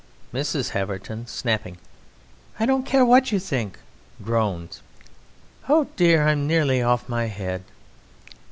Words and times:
MRS. 0.33 0.69
HAVERTON 0.69 1.27
(snapping): 1.27 1.77
I 2.59 2.65
don't 2.65 2.87
care 2.87 3.05
what 3.05 3.31
you 3.31 3.37
think! 3.37 3.77
Oh, 5.69 5.87
dear! 5.95 6.27
I'm 6.27 6.47
nearly 6.47 6.81
off 6.81 7.07
my 7.07 7.25
head! 7.27 7.61